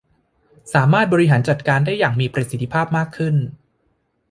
[0.73, 3.35] สามารถบริหารจัดการได้อย่างมีประสิทธิภาพมากขึ้น